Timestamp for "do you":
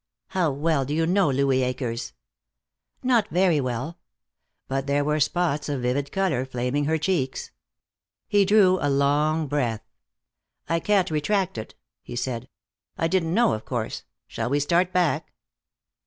0.83-1.05